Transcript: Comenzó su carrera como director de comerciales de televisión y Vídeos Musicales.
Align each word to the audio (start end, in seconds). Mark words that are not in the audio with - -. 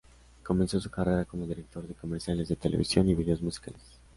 Comenzó 0.41 0.79
su 0.79 0.89
carrera 0.89 1.25
como 1.25 1.45
director 1.45 1.87
de 1.87 1.93
comerciales 1.93 2.47
de 2.49 2.55
televisión 2.55 3.07
y 3.07 3.13
Vídeos 3.13 3.39
Musicales. 3.43 3.99